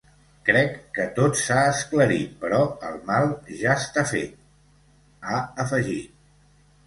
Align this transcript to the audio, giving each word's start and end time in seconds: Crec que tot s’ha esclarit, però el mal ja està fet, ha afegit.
Crec 0.47 0.77
que 0.93 1.03
tot 1.17 1.35
s’ha 1.41 1.57
esclarit, 1.73 2.31
però 2.45 2.61
el 2.87 2.97
mal 3.09 3.29
ja 3.61 3.75
està 3.83 4.05
fet, 4.15 4.33
ha 5.33 5.43
afegit. 5.65 6.19